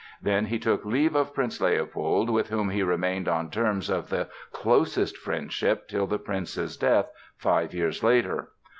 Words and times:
Then 0.19 0.47
he 0.47 0.57
took 0.57 0.83
leave 0.83 1.13
of 1.13 1.31
Prince 1.35 1.61
Leopold, 1.61 2.27
with 2.31 2.49
whom 2.49 2.71
he 2.71 2.81
remained 2.81 3.27
on 3.27 3.51
terms 3.51 3.87
of 3.87 4.09
the 4.09 4.29
closest 4.51 5.15
friendship 5.15 5.87
till 5.87 6.07
the 6.07 6.17
prince's 6.17 6.75
death 6.75 7.11
five 7.37 7.71
years 7.71 8.01
later. 8.03 8.49